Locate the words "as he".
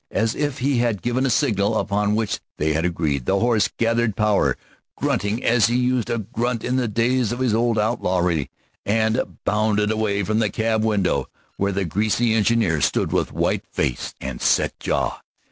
5.43-5.75